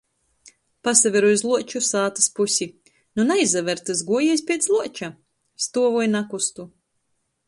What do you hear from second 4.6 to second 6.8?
luoča... Stuovu i nakustu.